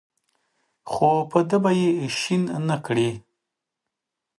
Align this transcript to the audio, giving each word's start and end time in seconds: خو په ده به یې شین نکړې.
خو 0.91 1.11
په 1.31 1.39
ده 1.49 1.57
به 1.63 1.71
یې 1.79 1.89
شین 2.19 2.43
نکړې. 2.69 3.09